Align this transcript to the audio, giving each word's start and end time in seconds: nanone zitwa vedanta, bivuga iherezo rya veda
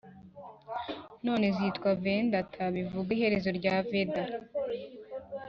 nanone 1.23 1.47
zitwa 1.57 1.89
vedanta, 2.03 2.61
bivuga 2.75 3.09
iherezo 3.15 3.49
rya 3.59 3.75
veda 3.89 4.23